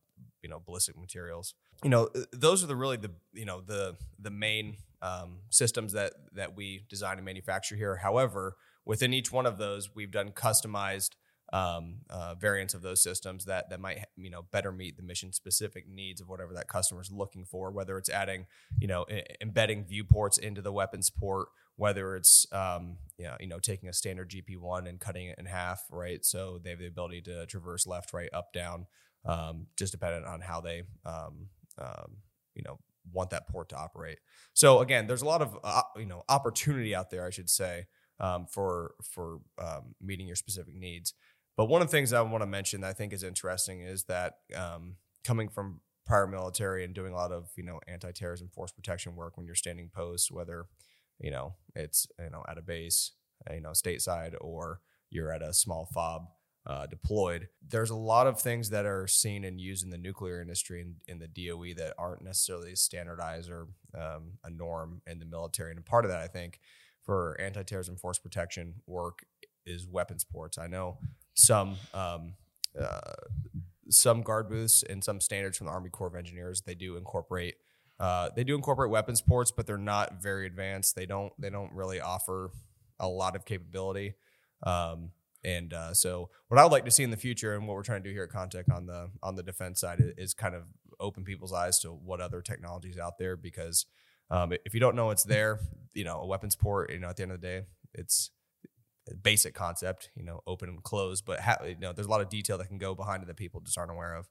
you 0.42 0.48
know, 0.48 0.60
ballistic 0.64 0.98
materials. 0.98 1.54
You 1.82 1.90
know, 1.90 2.08
those 2.32 2.62
are 2.64 2.66
the 2.66 2.76
really 2.76 2.96
the 2.96 3.12
you 3.32 3.44
know 3.44 3.60
the 3.60 3.96
the 4.18 4.30
main 4.30 4.76
um, 5.02 5.38
systems 5.50 5.92
that 5.92 6.12
that 6.34 6.56
we 6.56 6.84
design 6.88 7.16
and 7.16 7.24
manufacture 7.24 7.76
here. 7.76 7.96
However, 7.96 8.56
within 8.84 9.14
each 9.14 9.32
one 9.32 9.46
of 9.46 9.58
those, 9.58 9.94
we've 9.94 10.10
done 10.10 10.30
customized 10.32 11.10
um, 11.52 11.96
uh, 12.08 12.34
variants 12.34 12.74
of 12.74 12.82
those 12.82 13.02
systems 13.02 13.44
that 13.46 13.70
that 13.70 13.80
might 13.80 14.04
you 14.16 14.30
know 14.30 14.42
better 14.52 14.72
meet 14.72 14.96
the 14.96 15.02
mission 15.02 15.32
specific 15.32 15.88
needs 15.88 16.20
of 16.20 16.28
whatever 16.28 16.54
that 16.54 16.68
customer 16.68 17.00
is 17.00 17.10
looking 17.10 17.44
for. 17.44 17.70
Whether 17.70 17.98
it's 17.98 18.08
adding 18.08 18.46
you 18.80 18.86
know 18.86 19.04
I- 19.10 19.24
embedding 19.40 19.84
viewports 19.84 20.38
into 20.38 20.62
the 20.62 20.72
weapons 20.72 21.10
port, 21.10 21.48
whether 21.76 22.14
it's 22.14 22.46
um, 22.52 22.98
you, 23.18 23.24
know, 23.24 23.36
you 23.40 23.46
know 23.46 23.58
taking 23.58 23.88
a 23.88 23.92
standard 23.92 24.30
GP1 24.30 24.88
and 24.88 25.00
cutting 25.00 25.28
it 25.28 25.38
in 25.38 25.46
half, 25.46 25.82
right? 25.90 26.24
So 26.24 26.60
they 26.62 26.70
have 26.70 26.78
the 26.78 26.86
ability 26.86 27.22
to 27.22 27.46
traverse 27.46 27.86
left, 27.86 28.12
right, 28.12 28.30
up, 28.32 28.52
down, 28.52 28.86
um, 29.24 29.66
just 29.76 29.92
dependent 29.92 30.26
on 30.26 30.40
how 30.40 30.60
they 30.60 30.82
um, 31.04 31.48
um, 31.78 32.18
you 32.54 32.62
know 32.62 32.78
want 33.12 33.30
that 33.30 33.48
port 33.48 33.70
to 33.70 33.76
operate. 33.76 34.18
So 34.52 34.80
again, 34.80 35.06
there's 35.06 35.22
a 35.22 35.26
lot 35.26 35.42
of 35.42 35.58
uh, 35.64 35.82
you 35.96 36.06
know 36.06 36.22
opportunity 36.28 36.94
out 36.94 37.10
there, 37.10 37.26
I 37.26 37.30
should 37.30 37.50
say, 37.50 37.86
um, 38.18 38.46
for 38.46 38.94
for 39.02 39.40
um, 39.58 39.94
meeting 40.00 40.26
your 40.26 40.36
specific 40.36 40.74
needs. 40.74 41.14
But 41.56 41.66
one 41.66 41.82
of 41.82 41.88
the 41.88 41.92
things 41.92 42.12
I 42.12 42.20
want 42.22 42.42
to 42.42 42.46
mention 42.46 42.80
that 42.80 42.90
I 42.90 42.92
think 42.92 43.12
is 43.12 43.22
interesting 43.22 43.80
is 43.80 44.04
that 44.04 44.34
um, 44.56 44.96
coming 45.24 45.48
from 45.48 45.80
prior 46.06 46.26
military 46.26 46.84
and 46.84 46.94
doing 46.94 47.12
a 47.12 47.16
lot 47.16 47.32
of 47.32 47.50
you 47.56 47.62
know 47.62 47.80
anti-terrorism 47.86 48.48
force 48.52 48.72
protection 48.72 49.14
work 49.14 49.36
when 49.36 49.46
you're 49.46 49.54
standing 49.54 49.90
posts, 49.94 50.30
whether 50.30 50.66
you 51.20 51.30
know 51.30 51.54
it's 51.74 52.06
you 52.18 52.30
know 52.30 52.42
at 52.48 52.58
a 52.58 52.62
base, 52.62 53.12
you 53.52 53.60
know 53.60 53.70
stateside, 53.70 54.34
or 54.40 54.80
you're 55.10 55.32
at 55.32 55.42
a 55.42 55.52
small 55.52 55.88
fob 55.92 56.26
uh, 56.66 56.86
deployed. 56.86 57.48
There's 57.66 57.90
a 57.90 57.96
lot 57.96 58.26
of 58.26 58.40
things 58.40 58.70
that 58.70 58.86
are 58.86 59.06
seen 59.06 59.44
and 59.44 59.60
used 59.60 59.84
in 59.84 59.90
the 59.90 59.98
nuclear 59.98 60.40
industry 60.40 60.82
and 60.82 60.96
in 61.08 61.18
the 61.18 61.28
DOE 61.28 61.74
that 61.76 61.94
aren't 61.98 62.22
necessarily 62.22 62.74
standardized 62.76 63.50
or 63.50 63.68
um, 63.98 64.32
a 64.44 64.50
norm 64.50 65.00
in 65.06 65.18
the 65.18 65.24
military. 65.24 65.72
And 65.72 65.84
part 65.84 66.04
of 66.04 66.10
that, 66.10 66.20
I 66.20 66.26
think, 66.26 66.60
for 67.02 67.36
anti-terrorism 67.40 67.96
force 67.96 68.18
protection 68.18 68.74
work 68.86 69.24
is 69.66 69.86
weapons 69.86 70.24
ports. 70.24 70.58
I 70.58 70.66
know 70.66 70.98
some 71.34 71.76
um, 71.94 72.34
uh, 72.78 73.00
some 73.88 74.22
guard 74.22 74.48
booths 74.48 74.82
and 74.82 75.02
some 75.02 75.20
standards 75.20 75.58
from 75.58 75.66
the 75.66 75.72
Army 75.72 75.90
Corps 75.90 76.08
of 76.08 76.14
Engineers 76.14 76.62
they 76.62 76.74
do 76.74 76.96
incorporate 76.96 77.56
uh, 78.00 78.30
they 78.34 78.44
do 78.44 78.54
incorporate 78.54 78.90
weapons 78.90 79.20
ports, 79.20 79.50
but 79.50 79.66
they're 79.66 79.76
not 79.76 80.22
very 80.22 80.46
advanced. 80.46 80.96
They 80.96 81.04
don't 81.04 81.32
they 81.38 81.50
don't 81.50 81.72
really 81.72 82.00
offer 82.00 82.50
a 82.98 83.06
lot 83.06 83.36
of 83.36 83.44
capability. 83.44 84.14
Um, 84.62 85.10
and 85.44 85.72
uh, 85.72 85.92
so, 85.92 86.30
what 86.48 86.58
I 86.58 86.62
would 86.62 86.72
like 86.72 86.86
to 86.86 86.90
see 86.90 87.02
in 87.02 87.10
the 87.10 87.16
future, 87.16 87.54
and 87.54 87.68
what 87.68 87.74
we're 87.74 87.82
trying 87.82 88.02
to 88.02 88.08
do 88.08 88.14
here 88.14 88.24
at 88.24 88.30
Contech 88.30 88.74
on 88.74 88.86
the 88.86 89.10
on 89.22 89.36
the 89.36 89.42
defense 89.42 89.80
side, 89.80 90.00
is, 90.00 90.12
is 90.16 90.34
kind 90.34 90.54
of 90.54 90.62
open 90.98 91.24
people's 91.24 91.52
eyes 91.52 91.78
to 91.80 91.88
what 91.88 92.22
other 92.22 92.40
technologies 92.40 92.98
out 92.98 93.18
there. 93.18 93.36
Because 93.36 93.84
um, 94.30 94.52
if 94.64 94.72
you 94.72 94.80
don't 94.80 94.96
know 94.96 95.10
it's 95.10 95.24
there, 95.24 95.60
you 95.92 96.04
know, 96.04 96.20
a 96.20 96.26
weapons 96.26 96.56
port, 96.56 96.90
you 96.90 96.98
know, 96.98 97.08
at 97.08 97.16
the 97.16 97.22
end 97.22 97.32
of 97.32 97.40
the 97.40 97.46
day, 97.46 97.62
it's 97.92 98.30
basic 99.22 99.54
concept, 99.54 100.10
you 100.14 100.22
know, 100.22 100.40
open 100.46 100.68
and 100.68 100.82
close, 100.82 101.20
but 101.20 101.40
ha- 101.40 101.64
you 101.64 101.76
know, 101.76 101.92
there's 101.92 102.06
a 102.06 102.10
lot 102.10 102.20
of 102.20 102.28
detail 102.28 102.58
that 102.58 102.68
can 102.68 102.78
go 102.78 102.94
behind 102.94 103.22
it 103.22 103.26
that 103.26 103.36
people 103.36 103.60
just 103.60 103.78
aren't 103.78 103.90
aware 103.90 104.14
of. 104.14 104.28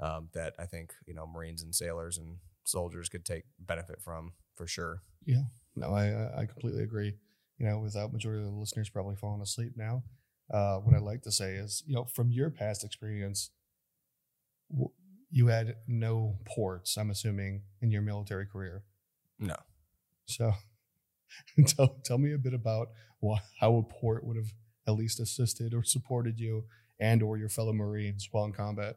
Um, 0.00 0.28
that 0.34 0.54
I 0.58 0.66
think 0.66 0.92
you 1.06 1.14
know, 1.14 1.26
Marines 1.26 1.62
and 1.62 1.74
sailors 1.74 2.18
and 2.18 2.36
soldiers 2.64 3.08
could 3.08 3.24
take 3.24 3.44
benefit 3.58 4.00
from 4.00 4.32
for 4.54 4.66
sure. 4.66 5.02
Yeah, 5.24 5.42
no, 5.74 5.88
I 5.92 6.42
I 6.42 6.46
completely 6.46 6.82
agree. 6.84 7.14
You 7.58 7.66
know, 7.66 7.78
without 7.80 8.12
majority 8.12 8.44
of 8.44 8.52
the 8.52 8.56
listeners 8.56 8.88
probably 8.88 9.16
falling 9.16 9.42
asleep 9.42 9.72
now, 9.76 10.04
uh, 10.52 10.76
what 10.76 10.94
I'd 10.94 11.02
like 11.02 11.22
to 11.22 11.32
say 11.32 11.54
is, 11.54 11.82
you 11.86 11.94
know, 11.94 12.04
from 12.04 12.30
your 12.30 12.50
past 12.50 12.84
experience, 12.84 13.50
w- 14.70 14.92
you 15.30 15.48
had 15.48 15.76
no 15.86 16.38
ports. 16.46 16.96
I'm 16.96 17.10
assuming 17.10 17.62
in 17.82 17.90
your 17.90 18.02
military 18.02 18.46
career. 18.46 18.84
No. 19.38 19.56
So, 20.26 20.52
tell 21.66 21.96
tell 22.04 22.18
me 22.18 22.32
a 22.32 22.38
bit 22.38 22.54
about 22.54 22.88
how 23.60 23.76
a 23.76 23.82
port 23.82 24.24
would 24.24 24.36
have 24.36 24.52
at 24.86 24.94
least 24.94 25.20
assisted 25.20 25.74
or 25.74 25.82
supported 25.82 26.38
you 26.38 26.64
and 27.00 27.22
or 27.22 27.36
your 27.36 27.48
fellow 27.48 27.72
Marines 27.72 28.28
while 28.30 28.44
in 28.44 28.52
combat. 28.52 28.96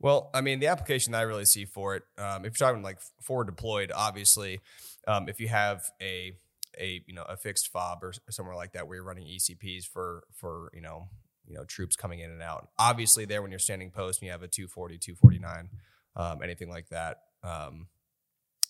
Well, 0.00 0.30
I 0.32 0.40
mean, 0.40 0.60
the 0.60 0.68
application 0.68 1.12
that 1.12 1.18
I 1.18 1.22
really 1.22 1.44
see 1.44 1.64
for 1.64 1.96
it, 1.96 2.04
um, 2.18 2.44
if 2.44 2.58
you're 2.58 2.68
talking 2.68 2.82
like 2.82 2.98
forward 3.20 3.46
deployed, 3.46 3.90
obviously, 3.94 4.60
um, 5.06 5.28
if 5.28 5.40
you 5.40 5.48
have 5.48 5.82
a 6.00 6.32
a 6.78 7.02
you 7.06 7.14
know 7.14 7.24
a 7.24 7.36
fixed 7.36 7.68
fob 7.68 8.04
or, 8.04 8.08
or 8.08 8.30
somewhere 8.30 8.54
like 8.54 8.72
that 8.72 8.86
where 8.86 8.96
you're 8.96 9.04
running 9.04 9.26
ECPs 9.26 9.84
for 9.86 10.22
for 10.32 10.70
you 10.72 10.80
know 10.80 11.08
you 11.46 11.56
know 11.56 11.64
troops 11.64 11.96
coming 11.96 12.20
in 12.20 12.30
and 12.30 12.42
out, 12.42 12.68
obviously 12.78 13.24
there 13.24 13.42
when 13.42 13.50
you're 13.50 13.58
standing 13.58 13.90
post 13.90 14.20
and 14.20 14.26
you 14.26 14.32
have 14.32 14.42
a 14.42 14.48
240, 14.48 14.98
249, 14.98 15.68
um, 16.14 16.42
anything 16.42 16.68
like 16.68 16.88
that, 16.90 17.22
um, 17.42 17.88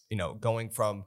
you 0.08 0.16
know, 0.16 0.32
going 0.32 0.70
from 0.70 1.04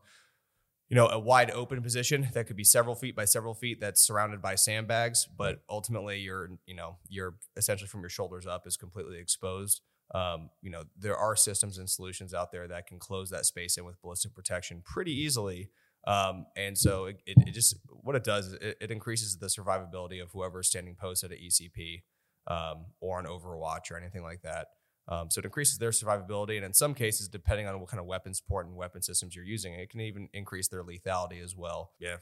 you 0.91 0.95
know 0.95 1.07
a 1.07 1.17
wide 1.17 1.49
open 1.49 1.81
position 1.81 2.29
that 2.33 2.45
could 2.45 2.55
be 2.55 2.63
several 2.63 2.93
feet 2.93 3.15
by 3.15 3.25
several 3.25 3.55
feet 3.55 3.79
that's 3.81 4.01
surrounded 4.05 4.41
by 4.41 4.53
sandbags, 4.53 5.27
but 5.37 5.63
ultimately 5.69 6.19
you're 6.19 6.49
you 6.67 6.75
know 6.75 6.97
you're 7.09 7.35
essentially 7.57 7.87
from 7.87 8.01
your 8.01 8.09
shoulders 8.09 8.45
up 8.45 8.67
is 8.67 8.77
completely 8.77 9.17
exposed 9.17 9.81
um, 10.13 10.49
you 10.61 10.69
know, 10.69 10.83
there 10.97 11.15
are 11.15 11.35
systems 11.35 11.77
and 11.77 11.89
solutions 11.89 12.33
out 12.33 12.51
there 12.51 12.67
that 12.67 12.87
can 12.87 12.99
close 12.99 13.29
that 13.29 13.45
space 13.45 13.77
in 13.77 13.85
with 13.85 14.01
ballistic 14.01 14.33
protection 14.33 14.81
pretty 14.83 15.13
easily. 15.13 15.69
Um, 16.05 16.47
and 16.57 16.77
so 16.77 17.05
it, 17.05 17.21
it, 17.25 17.37
it, 17.47 17.51
just 17.51 17.77
what 17.87 18.15
it 18.15 18.23
does 18.23 18.47
is 18.47 18.53
it, 18.53 18.77
it, 18.81 18.91
increases 18.91 19.37
the 19.37 19.45
survivability 19.45 20.21
of 20.21 20.31
whoever's 20.31 20.67
standing 20.67 20.95
post 20.95 21.23
at 21.23 21.31
an 21.31 21.37
ECP 21.37 22.01
um, 22.47 22.87
or 22.99 23.19
an 23.19 23.27
Overwatch 23.27 23.91
or 23.91 23.97
anything 23.97 24.23
like 24.23 24.41
that. 24.41 24.67
Um, 25.07 25.29
so 25.29 25.39
it 25.39 25.45
increases 25.45 25.77
their 25.77 25.89
survivability, 25.89 26.55
and 26.55 26.65
in 26.65 26.73
some 26.73 26.93
cases, 26.93 27.27
depending 27.27 27.67
on 27.67 27.79
what 27.79 27.89
kind 27.89 27.99
of 27.99 28.05
weapons 28.05 28.41
port 28.41 28.67
and 28.67 28.75
weapon 28.75 29.01
systems 29.01 29.35
you're 29.35 29.45
using, 29.45 29.73
it 29.73 29.89
can 29.89 30.01
even 30.01 30.29
increase 30.33 30.67
their 30.67 30.83
lethality 30.83 31.43
as 31.43 31.55
well. 31.55 31.91
Yeah. 31.99 32.17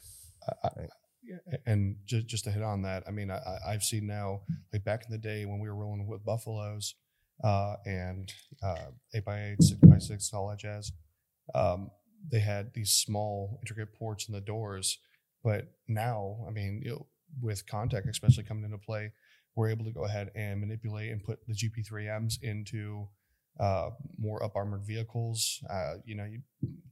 I, 0.64 0.68
I, 0.68 0.86
and 1.66 1.96
just 2.06 2.26
just 2.26 2.44
to 2.44 2.50
hit 2.50 2.62
on 2.62 2.82
that, 2.82 3.04
I 3.06 3.10
mean, 3.10 3.30
I, 3.30 3.40
I've 3.66 3.82
seen 3.82 4.06
now, 4.06 4.40
like 4.72 4.84
back 4.84 5.04
in 5.04 5.12
the 5.12 5.18
day 5.18 5.44
when 5.44 5.60
we 5.60 5.68
were 5.68 5.76
rolling 5.76 6.06
with 6.06 6.24
buffaloes, 6.24 6.94
uh, 7.44 7.76
and 7.84 8.32
uh, 8.62 8.90
8x8, 9.14 9.56
6x6, 9.58 10.34
all 10.34 10.48
that 10.48 10.58
jazz. 10.58 10.92
Um, 11.54 11.90
they 12.30 12.40
had 12.40 12.72
these 12.74 12.92
small 12.92 13.58
intricate 13.62 13.94
ports 13.94 14.28
in 14.28 14.34
the 14.34 14.40
doors, 14.40 14.98
but 15.42 15.72
now, 15.88 16.44
I 16.46 16.50
mean, 16.50 16.82
you 16.84 16.90
know, 16.90 17.06
with 17.40 17.66
contact 17.66 18.08
especially 18.08 18.44
coming 18.44 18.64
into 18.64 18.78
play, 18.78 19.12
we're 19.54 19.68
able 19.68 19.84
to 19.84 19.90
go 19.90 20.04
ahead 20.04 20.30
and 20.34 20.60
manipulate 20.60 21.10
and 21.12 21.22
put 21.22 21.38
the 21.46 21.54
GP3Ms 21.54 22.42
into 22.42 23.08
uh, 23.58 23.90
more 24.18 24.42
up 24.42 24.56
armored 24.56 24.84
vehicles. 24.84 25.62
Uh, 25.68 25.94
you 26.04 26.14
know, 26.14 26.24
you, 26.24 26.40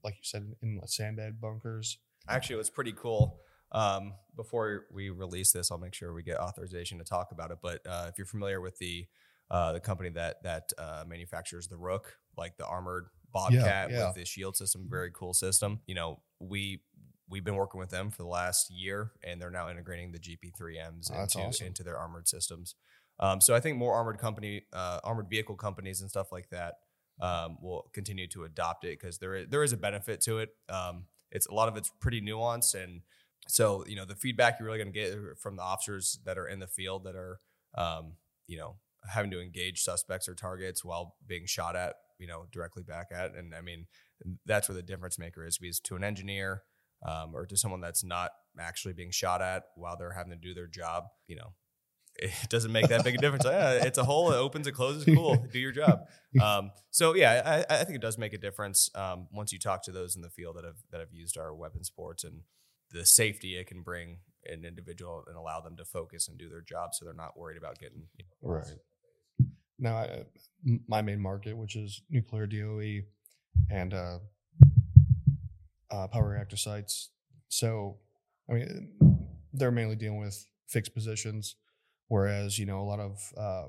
like 0.05 0.15
you 0.15 0.25
said, 0.25 0.47
in 0.63 0.81
sandbag 0.87 1.41
bunkers. 1.41 1.99
Actually, 2.29 2.55
it 2.55 2.59
was 2.59 2.71
pretty 2.71 2.93
cool. 2.93 3.41
Um, 3.73 4.15
before 4.37 4.87
we 4.93 5.11
release 5.11 5.53
this, 5.53 5.71
I'll 5.71 5.79
make 5.79 5.95
sure 5.95 6.13
we 6.13 6.23
get 6.23 6.39
authorization 6.39 6.99
to 6.99 7.05
talk 7.05 7.33
about 7.33 7.51
it. 7.51 7.59
But 7.63 7.81
uh, 7.87 8.07
if 8.09 8.19
you're 8.19 8.27
familiar 8.27 8.61
with 8.61 8.79
the 8.79 9.07
uh, 9.51 9.73
the 9.73 9.81
company 9.81 10.11
that 10.11 10.43
that 10.43 10.73
uh, 10.79 11.05
manufactures 11.07 11.69
the 11.69 11.77
Rook, 11.77 12.15
like 12.37 12.57
the 12.57 12.67
armored 12.67 13.07
Bobcat 13.33 13.91
yeah. 13.91 14.07
with 14.07 14.15
the 14.15 14.25
shield 14.25 14.57
system, 14.57 14.87
very 14.89 15.11
cool 15.13 15.35
system. 15.35 15.81
You 15.87 15.95
know, 15.95 16.21
we 16.39 16.83
we've 17.29 17.45
been 17.45 17.57
working 17.57 17.79
with 17.79 17.91
them 17.91 18.11
for 18.11 18.23
the 18.23 18.29
last 18.29 18.71
year, 18.71 19.13
and 19.23 19.41
they're 19.41 19.51
now 19.51 19.69
integrating 19.71 20.13
the 20.13 20.19
GP3Ms 20.19 21.11
Oh, 21.13 21.23
into 21.23 21.39
awesome. 21.39 21.67
into 21.67 21.83
their 21.83 21.99
armored 21.99 22.29
systems. 22.29 22.75
Um, 23.21 23.41
so 23.41 23.55
I 23.55 23.61
think 23.61 23.77
more 23.77 23.95
armored 23.95 24.19
company, 24.19 24.63
uh, 24.73 25.01
armored 25.05 25.29
vehicle 25.29 25.57
companies, 25.57 26.01
and 26.01 26.11
stuff 26.11 26.31
like 26.33 26.51
that 26.51 26.75
um, 27.21 27.59
will 27.61 27.91
continue 27.93 28.29
to 28.29 28.45
adopt 28.45 28.85
it 28.85 28.99
because 29.01 29.19
there 29.19 29.35
is, 29.35 29.49
there 29.49 29.63
is 29.63 29.73
a 29.73 29.77
benefit 29.77 30.21
to 30.23 30.39
it. 30.39 30.51
Um, 30.69 31.07
it's 31.31 31.47
a 31.47 31.55
lot 31.55 31.69
of 31.69 31.77
it's 31.77 31.91
pretty 32.01 32.21
nuanced, 32.21 32.75
and 32.75 33.03
so 33.49 33.85
you 33.87 33.97
know 33.97 34.05
the 34.05 34.15
feedback 34.15 34.59
you're 34.59 34.67
really 34.67 34.79
going 34.79 34.93
to 34.93 34.99
get 34.99 35.39
from 35.39 35.57
the 35.57 35.63
officers 35.63 36.21
that 36.25 36.39
are 36.39 36.47
in 36.47 36.61
the 36.61 36.67
field 36.67 37.05
that 37.05 37.17
are 37.17 37.41
um, 37.77 38.13
you 38.47 38.57
know 38.57 38.77
having 39.09 39.31
to 39.31 39.41
engage 39.41 39.83
suspects 39.83 40.29
or 40.29 40.35
targets 40.35 40.85
while 40.85 41.17
being 41.27 41.47
shot 41.47 41.77
at, 41.77 41.95
you 42.19 42.27
know, 42.27 42.47
directly 42.53 42.83
back 42.83 43.07
at, 43.13 43.35
and 43.35 43.55
I 43.55 43.61
mean 43.61 43.87
that's 44.45 44.69
where 44.69 44.75
the 44.77 44.83
difference 44.83 45.19
maker 45.19 45.47
is 45.47 45.57
because 45.59 45.79
to 45.81 45.97
an 45.97 46.03
engineer 46.05 46.63
um, 47.07 47.35
or 47.35 47.47
to 47.47 47.57
someone 47.57 47.81
that's 47.81 48.05
not 48.05 48.31
actually 48.59 48.95
being 48.95 49.11
shot 49.11 49.43
at 49.43 49.65
while 49.77 49.97
they're 49.97 50.13
having 50.13 50.33
to 50.33 50.39
do 50.39 50.55
their 50.55 50.67
job, 50.67 51.05
you 51.27 51.37
know, 51.37 51.55
it 52.19 52.49
doesn't 52.49 52.73
make 52.73 52.89
that 52.89 53.05
big 53.05 53.15
a 53.15 53.19
difference. 53.19 53.45
Yeah, 53.45 53.85
it's 53.85 53.99
a 53.99 54.05
hole. 54.05 54.33
It 54.33 54.37
opens, 54.37 54.67
it 54.67 54.73
closes. 54.73 55.05
Cool. 55.05 55.37
Do 55.53 55.59
your 55.59 55.71
job. 55.71 56.01
Um, 56.43 56.73
so 56.91 57.15
yeah, 57.15 57.65
I, 57.71 57.75
I 57.75 57.85
think 57.85 57.95
it 57.95 58.03
does 58.03 58.19
make 58.19 58.33
a 58.33 58.39
difference 58.39 58.91
um, 58.97 59.29
once 59.33 59.53
you 59.53 59.59
talk 59.61 59.85
to 59.85 59.93
those 59.93 60.17
in 60.17 60.23
the 60.23 60.31
field 60.31 60.57
that 60.57 60.65
have 60.65 60.79
that 60.91 60.99
have 60.99 61.13
used 61.13 61.39
our 61.39 61.55
weapons 61.55 61.91
ports 61.91 62.25
and 62.25 62.41
the 62.91 63.07
safety 63.07 63.57
it 63.57 63.69
can 63.69 63.83
bring 63.83 64.19
an 64.47 64.65
individual 64.65 65.23
and 65.29 65.37
allow 65.37 65.61
them 65.61 65.77
to 65.77 65.85
focus 65.85 66.27
and 66.27 66.39
do 66.39 66.49
their 66.49 66.63
job, 66.63 66.91
so 66.93 67.05
they're 67.05 67.15
not 67.15 67.39
worried 67.39 67.59
about 67.59 67.79
getting 67.79 68.09
you 68.17 68.25
know, 68.25 68.55
Right. 68.55 68.67
Now, 69.79 69.97
I, 69.97 70.25
my 70.89 71.03
main 71.03 71.21
market, 71.21 71.57
which 71.57 71.77
is 71.77 72.03
nuclear 72.11 72.47
DOE 72.47 73.03
and 73.71 73.95
uh, 73.95 74.19
uh, 75.91 76.07
power 76.09 76.31
reactor 76.31 76.57
sites. 76.57 77.11
So, 77.49 77.99
I 78.51 78.55
mean, 78.55 78.93
they're 79.53 79.71
mainly 79.71 79.97
dealing 79.97 80.21
with 80.21 80.45
fixed 80.69 80.95
positions, 80.95 81.57
whereas 82.09 82.59
you 82.59 82.67
know 82.67 82.81
a 82.81 82.85
lot 82.85 83.01
of 83.01 83.33
uh, 83.37 83.67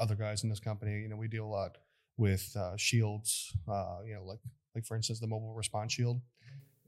other 0.00 0.14
guys 0.14 0.42
in 0.42 0.50
this 0.50 0.60
company, 0.60 1.00
you 1.02 1.08
know, 1.08 1.16
we 1.16 1.28
deal 1.28 1.46
a 1.46 1.46
lot 1.46 1.78
with 2.16 2.54
uh, 2.56 2.76
shields. 2.76 3.52
Uh, 3.68 3.98
you 4.06 4.14
know, 4.14 4.24
like 4.24 4.40
like 4.74 4.84
for 4.86 4.96
instance, 4.96 5.20
the 5.20 5.26
mobile 5.26 5.54
response 5.54 5.92
shield, 5.92 6.20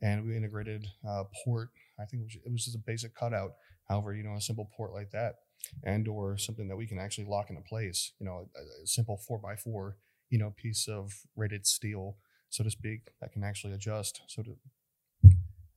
and 0.03 0.25
we 0.25 0.37
integrated 0.37 0.87
uh, 1.09 1.25
port. 1.45 1.71
I 1.99 2.05
think 2.05 2.23
it 2.23 2.25
was, 2.25 2.37
it 2.47 2.53
was 2.53 2.65
just 2.65 2.77
a 2.77 2.83
basic 2.87 3.15
cutout. 3.15 3.53
However, 3.89 4.15
you 4.15 4.25
know, 4.25 4.35
a 4.35 4.41
simple 4.41 4.69
port 4.77 4.93
like 4.93 5.11
that 5.13 5.37
and 5.85 6.07
or 6.09 6.37
something 6.39 6.69
that 6.69 6.77
we 6.77 6.87
can 6.87 6.99
actually 6.99 7.27
lock 7.27 7.51
into 7.51 7.63
place. 7.63 8.13
You 8.19 8.27
know, 8.27 8.49
a, 8.57 8.83
a 8.83 8.87
simple 8.87 9.17
four 9.17 9.39
by 9.39 9.57
four, 9.57 9.97
you 10.31 10.39
know, 10.39 10.53
piece 10.57 10.89
of 10.89 11.13
rated 11.37 11.67
steel, 11.67 12.17
so 12.57 12.65
to 12.65 12.71
speak, 12.71 13.11
that 13.21 13.33
can 13.33 13.45
actually 13.45 13.75
adjust. 13.75 14.23
So 14.29 14.43
to, 14.43 14.57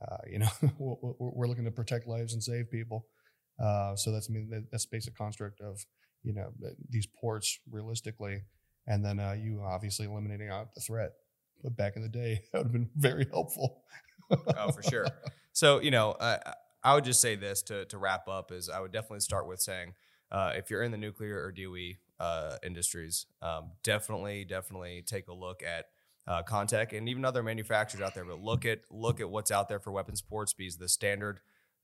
uh, 0.02 0.18
you 0.30 0.40
know, 0.40 0.48
we're, 0.80 1.48
looking 1.48 1.66
to 1.66 1.72
protect 1.72 2.08
lives 2.08 2.34
and 2.34 2.42
save 2.42 2.72
people. 2.72 3.06
Uh, 3.62 3.96
so 3.96 4.12
that's 4.12 4.30
I 4.30 4.34
mean 4.34 4.66
that's 4.72 4.86
basic 4.86 5.18
construct 5.18 5.60
of 5.60 5.86
you 6.24 6.34
know 6.34 6.54
these 6.90 7.06
ports 7.06 7.60
realistically, 7.70 8.44
and 8.88 9.04
then 9.04 9.20
uh, 9.20 9.36
you 9.38 9.62
obviously 9.62 10.06
eliminating 10.06 10.50
out 10.50 10.74
the 10.74 10.80
threat. 10.80 11.12
But 11.62 11.76
back 11.76 11.98
in 11.98 12.02
the 12.02 12.10
day, 12.10 12.44
that 12.54 12.60
would 12.60 12.68
have 12.68 12.72
been 12.72 12.90
very 12.96 13.28
helpful. 13.30 13.84
Oh, 14.32 14.72
for 14.72 14.84
sure. 14.84 15.08
So, 15.52 15.82
you 15.82 15.92
know, 15.92 16.16
I, 16.22 16.38
I 16.84 16.94
would 16.94 17.04
just 17.04 17.20
say 17.20 17.36
this 17.36 17.62
to, 17.64 17.84
to 17.86 17.98
wrap 17.98 18.28
up 18.28 18.52
is 18.52 18.70
I 18.70 18.80
would 18.80 18.92
definitely 18.94 19.22
start 19.22 19.48
with 19.48 19.60
saying 19.60 19.94
uh, 20.32 20.54
if 20.56 20.70
you're 20.70 20.84
in 20.84 20.92
the 20.92 20.98
nuclear 20.98 21.44
or 21.44 21.52
DOE 21.52 21.96
uh, 22.24 22.58
industries, 22.64 23.26
um, 23.42 23.72
definitely, 23.84 24.46
definitely 24.46 25.04
take 25.06 25.28
a 25.28 25.34
look 25.34 25.64
at 25.64 25.88
uh, 26.30 26.44
and 26.94 27.10
even 27.10 27.26
other 27.26 27.42
manufacturers 27.42 28.02
out 28.02 28.14
there. 28.14 28.24
But 28.24 28.40
look 28.40 28.64
at 28.66 28.82
look 28.92 29.20
at 29.20 29.30
what's 29.30 29.50
out 29.50 29.68
there 29.68 29.80
for 29.80 29.92
weapons 29.92 30.22
ports 30.22 30.54
because 30.54 30.78
the 30.78 30.88
standard 30.88 31.40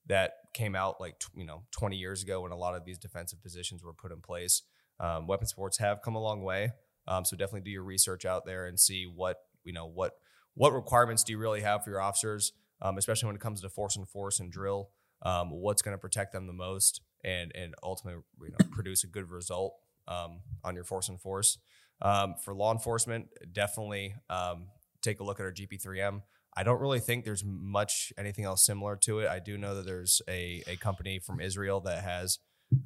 that 0.08 0.34
came 0.54 0.75
out 0.75 1.02
like 1.02 1.20
you 1.36 1.46
know 1.46 1.64
20 1.72 1.98
years 1.98 2.22
ago 2.22 2.42
when 2.42 2.52
a 2.52 2.58
lot 2.58 2.75
of 2.75 2.86
these 2.86 3.00
defensive 3.00 3.42
positions 3.42 3.84
were 3.84 3.94
put 3.94 4.12
in 4.12 4.22
place. 4.22 4.62
Um, 5.00 5.25
weapons 5.25 5.52
ports 5.52 5.80
have 5.80 6.02
come 6.04 6.16
a 6.16 6.22
long 6.22 6.44
way. 6.44 6.74
Um, 7.08 7.25
so 7.25 7.36
definitely 7.36 7.62
do 7.62 7.72
your 7.72 7.84
research 7.84 8.24
out 8.24 8.46
there 8.46 8.68
and 8.68 8.80
see 8.80 9.06
what 9.06 9.38
you 9.64 9.74
know 9.74 9.88
what 9.88 10.14
what 10.54 10.74
requirements 10.74 11.24
do 11.24 11.34
you 11.34 11.40
really 11.40 11.62
have 11.62 11.84
for 11.84 11.90
your 11.90 12.02
officers, 12.02 12.54
um, 12.82 12.98
especially 13.00 13.28
when 13.28 13.36
it 13.36 13.42
comes 13.42 13.62
to 13.62 13.70
force 13.70 13.96
and 13.96 14.08
force 14.08 14.40
and 14.40 14.52
drill. 14.52 14.90
Um, 15.24 15.50
what's 15.50 15.82
going 15.82 15.96
to 15.96 16.02
protect 16.02 16.34
them 16.34 16.46
the 16.46 16.54
most, 16.54 17.02
and 17.24 17.52
and 17.56 17.74
ultimately 17.82 18.22
you 18.42 18.52
know 18.52 18.58
produce 18.72 19.04
a 19.04 19.08
good 19.08 19.32
result 19.32 19.74
um, 20.08 20.42
on 20.64 20.76
your 20.76 20.84
force 20.84 21.10
and 21.10 21.20
force. 21.20 21.58
Um, 22.02 22.36
for 22.44 22.54
law 22.54 22.72
enforcement, 22.72 23.28
definitely 23.52 24.16
um, 24.30 24.68
take 25.02 25.20
a 25.20 25.24
look 25.24 25.40
at 25.40 25.46
our 25.46 25.52
GP3M. 25.52 26.22
I 26.58 26.64
don't 26.64 26.80
really 26.80 27.00
think 27.00 27.26
there's 27.26 27.44
much 27.46 28.14
anything 28.18 28.46
else 28.46 28.66
similar 28.66 28.96
to 29.04 29.20
it. 29.20 29.28
I 29.28 29.40
do 29.40 29.58
know 29.58 29.76
that 29.76 29.86
there's 29.86 30.22
a, 30.30 30.64
a 30.68 30.78
company 30.78 31.20
from 31.20 31.42
Israel 31.42 31.82
that 31.82 32.04
has 32.04 32.40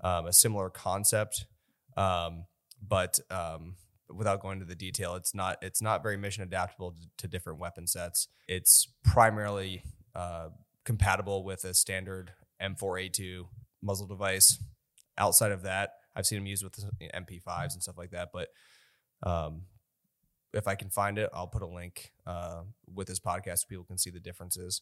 um, 0.04 0.26
a 0.26 0.34
similar 0.34 0.70
concept, 0.70 1.46
um, 1.96 2.46
but 2.86 3.20
um, 3.30 3.76
without 4.10 4.42
going 4.42 4.54
into 4.54 4.66
the 4.66 4.76
detail, 4.76 5.16
it's 5.16 5.36
not 5.36 5.58
it's 5.62 5.82
not 5.82 6.02
very 6.02 6.18
mission 6.18 6.44
adaptable 6.44 6.96
to, 7.18 7.28
different 7.28 7.60
weapon 7.60 7.86
sets. 7.86 8.28
It's 8.48 8.88
primarily 9.04 9.84
uh, 10.16 10.50
compatible 10.84 11.44
with 11.44 11.64
a 11.64 11.74
standard 11.74 12.32
M4A2 12.62 13.44
muzzle 13.82 14.08
device. 14.08 14.62
Outside 15.18 15.52
of 15.52 15.64
that, 15.64 15.92
I've 16.20 16.26
seen 16.26 16.40
them 16.40 16.46
used 16.46 16.64
with 16.64 16.78
MP5s 17.02 17.74
and 17.74 17.82
stuff 17.82 17.98
like 17.98 18.12
that, 18.12 18.30
but 18.34 18.50
um, 19.24 19.62
if 20.54 20.68
I 20.68 20.76
can 20.76 20.90
find 20.90 21.18
it, 21.18 21.30
I'll 21.34 21.48
put 21.48 21.62
a 21.62 21.68
link 21.68 22.12
uh, 22.28 22.64
with 22.94 23.08
this 23.08 23.20
podcast 23.20 23.60
so 23.60 23.68
people 23.70 23.86
can 23.86 23.98
see 23.98 24.10
the 24.10 24.20
differences. 24.20 24.82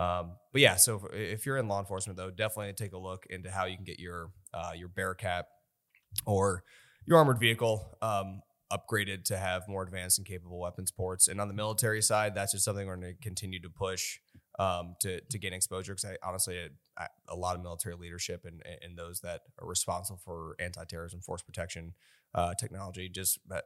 Um, 0.00 0.32
but 0.52 0.60
yeah, 0.60 0.76
so 0.76 0.96
if, 1.12 1.40
if 1.40 1.46
you're 1.46 1.58
in 1.58 1.68
law 1.68 1.78
enforcement, 1.78 2.16
though, 2.16 2.30
definitely 2.30 2.72
take 2.72 2.92
a 2.92 2.98
look 2.98 3.26
into 3.30 3.50
how 3.50 3.66
you 3.66 3.76
can 3.76 3.84
get 3.84 4.00
your 4.00 4.30
uh, 4.54 4.72
your 4.74 4.88
Bearcat 4.88 5.46
or 6.26 6.64
your 7.06 7.18
armored 7.18 7.38
vehicle 7.38 7.96
um, 8.02 8.42
upgraded 8.72 9.24
to 9.24 9.36
have 9.36 9.68
more 9.68 9.82
advanced 9.82 10.18
and 10.18 10.26
capable 10.26 10.58
weapons 10.58 10.90
ports. 10.90 11.28
And 11.28 11.40
on 11.40 11.48
the 11.48 11.54
military 11.54 12.02
side, 12.02 12.34
that's 12.34 12.52
just 12.52 12.64
something 12.64 12.86
we're 12.86 12.96
going 12.96 13.14
to 13.14 13.22
continue 13.22 13.60
to 13.60 13.68
push 13.68 14.18
um, 14.58 14.96
to 15.00 15.20
to 15.20 15.38
gain 15.38 15.52
exposure. 15.52 15.94
Because 15.94 16.10
I 16.10 16.16
honestly, 16.28 16.58
I, 16.98 17.06
a 17.28 17.36
lot 17.36 17.56
of 17.56 17.62
military 17.62 17.94
leadership 17.96 18.44
and 18.44 18.62
and 18.82 18.96
those 18.96 19.20
that 19.20 19.42
are 19.60 19.66
responsible 19.66 20.20
for 20.24 20.56
anti-terrorism, 20.58 21.20
force 21.20 21.42
protection 21.42 21.94
uh, 22.34 22.54
technology, 22.54 23.08
just 23.08 23.38
that 23.48 23.64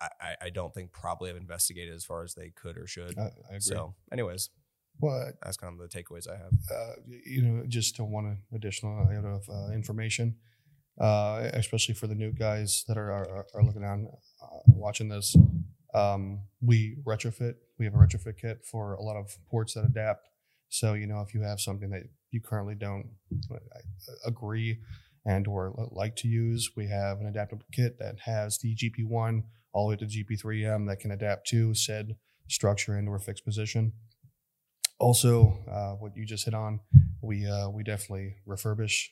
I, 0.00 0.36
I 0.42 0.50
don't 0.50 0.72
think 0.72 0.92
probably 0.92 1.28
have 1.28 1.36
investigated 1.36 1.94
as 1.94 2.04
far 2.04 2.22
as 2.22 2.34
they 2.34 2.50
could 2.50 2.78
or 2.78 2.86
should. 2.86 3.18
I, 3.18 3.22
I 3.22 3.48
agree. 3.48 3.60
So, 3.60 3.94
anyways, 4.12 4.50
well, 5.00 5.32
that's 5.42 5.56
kind 5.56 5.80
of 5.80 5.90
the 5.90 6.02
takeaways 6.02 6.28
I 6.28 6.36
have. 6.36 6.52
uh, 6.70 6.92
you 7.24 7.42
know, 7.42 7.64
just 7.66 7.96
to 7.96 8.04
one 8.04 8.38
additional 8.54 9.06
item 9.08 9.24
of 9.24 9.48
uh, 9.48 9.72
information, 9.72 10.36
uh, 11.00 11.50
especially 11.52 11.94
for 11.94 12.06
the 12.06 12.14
new 12.14 12.32
guys 12.32 12.84
that 12.88 12.96
are 12.96 13.10
are, 13.12 13.46
are 13.54 13.62
looking 13.64 13.84
on, 13.84 14.08
uh, 14.42 14.58
watching 14.66 15.08
this. 15.08 15.36
Um, 15.94 16.40
we 16.60 16.96
retrofit. 17.06 17.54
We 17.78 17.84
have 17.84 17.94
a 17.94 17.98
retrofit 17.98 18.38
kit 18.40 18.64
for 18.64 18.94
a 18.94 19.02
lot 19.02 19.16
of 19.16 19.36
ports 19.50 19.74
that 19.74 19.84
adapt. 19.84 20.28
So 20.68 20.94
you 20.94 21.06
know, 21.06 21.20
if 21.20 21.34
you 21.34 21.42
have 21.42 21.60
something 21.60 21.90
that 21.90 22.04
you 22.30 22.40
currently 22.40 22.74
don't 22.74 23.10
agree 24.24 24.78
and 25.24 25.46
or 25.46 25.74
like 25.92 26.16
to 26.16 26.28
use, 26.28 26.70
we 26.76 26.88
have 26.88 27.20
an 27.20 27.26
adaptable 27.26 27.66
kit 27.72 27.98
that 27.98 28.20
has 28.20 28.58
the 28.58 28.74
GP1 28.74 29.44
all 29.72 29.88
the 29.88 29.90
way 29.90 29.96
to 29.96 30.06
GP3M 30.06 30.86
that 30.88 31.00
can 31.00 31.10
adapt 31.10 31.46
to 31.48 31.74
said 31.74 32.16
structure 32.48 32.94
and 32.94 33.08
or 33.08 33.18
fixed 33.18 33.44
position. 33.44 33.92
Also, 34.98 35.58
uh, 35.70 35.92
what 35.92 36.16
you 36.16 36.26
just 36.26 36.44
hit 36.44 36.54
on, 36.54 36.80
we 37.22 37.46
uh, 37.46 37.68
we 37.68 37.82
definitely 37.84 38.36
refurbish 38.46 39.08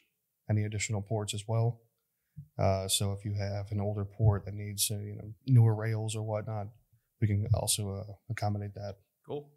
any 0.50 0.64
additional 0.64 1.02
ports 1.02 1.32
as 1.32 1.44
well. 1.46 1.80
Uh, 2.58 2.88
so 2.88 3.12
if 3.12 3.24
you 3.24 3.34
have 3.34 3.70
an 3.70 3.80
older 3.80 4.04
port 4.04 4.44
that 4.44 4.54
needs 4.54 4.90
uh, 4.90 4.98
you 4.98 5.14
know 5.14 5.32
newer 5.46 5.74
rails 5.74 6.16
or 6.16 6.22
whatnot, 6.22 6.68
we 7.20 7.26
can 7.26 7.46
also 7.54 8.06
uh, 8.08 8.12
accommodate 8.30 8.74
that. 8.74 8.96
Cool. 9.26 9.50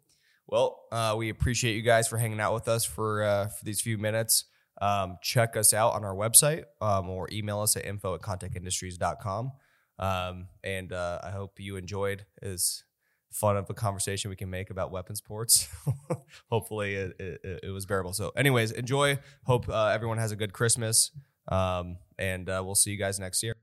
Well, 0.46 0.80
uh, 0.90 1.14
we 1.16 1.28
appreciate 1.28 1.76
you 1.76 1.82
guys 1.82 2.08
for 2.08 2.18
hanging 2.18 2.40
out 2.40 2.52
with 2.52 2.68
us 2.68 2.84
for 2.84 3.22
uh, 3.22 3.48
for 3.48 3.64
these 3.64 3.80
few 3.80 3.98
minutes. 3.98 4.44
Um, 4.82 5.18
check 5.22 5.56
us 5.56 5.74
out 5.74 5.92
on 5.92 6.04
our 6.04 6.14
website 6.14 6.64
um, 6.80 7.08
or 7.08 7.28
email 7.30 7.60
us 7.60 7.76
at 7.76 7.84
info 7.84 8.14
at 8.14 8.22
contactindustries.com. 8.22 9.52
Um, 9.98 10.48
and 10.64 10.92
uh, 10.92 11.18
I 11.22 11.30
hope 11.30 11.60
you 11.60 11.76
enjoyed 11.76 12.24
as 12.40 12.82
fun 13.30 13.58
of 13.58 13.68
a 13.68 13.74
conversation 13.74 14.30
we 14.30 14.36
can 14.36 14.48
make 14.48 14.70
about 14.70 14.90
weapons 14.90 15.20
ports. 15.20 15.68
Hopefully, 16.50 16.94
it, 16.94 17.20
it, 17.20 17.60
it, 17.64 17.70
was 17.70 17.84
bearable. 17.84 18.14
So, 18.14 18.32
anyways, 18.34 18.72
enjoy. 18.72 19.18
Hope 19.44 19.68
everyone 19.68 20.16
has 20.16 20.32
a 20.32 20.36
good 20.36 20.54
Christmas, 20.54 21.10
um, 21.48 21.98
and 22.18 22.48
uh, 22.48 22.62
we'll 22.64 22.74
see 22.74 22.90
you 22.90 22.98
guys 22.98 23.18
next 23.18 23.42
year. 23.42 23.56